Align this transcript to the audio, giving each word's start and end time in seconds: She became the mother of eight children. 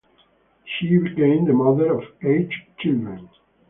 She 0.65 0.97
became 0.97 1.45
the 1.45 1.53
mother 1.53 1.93
of 1.93 2.03
eight 2.23 2.49
children. 2.79 3.29